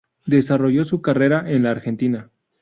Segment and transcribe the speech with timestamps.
[0.25, 2.31] Desarrolló su carrera en la Argentina.